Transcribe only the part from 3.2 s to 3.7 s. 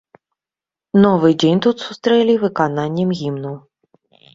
гімну.